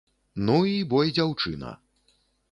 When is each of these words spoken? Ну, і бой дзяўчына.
Ну, 0.45 0.53
і 0.69 0.79
бой 0.93 1.11
дзяўчына. 1.17 1.75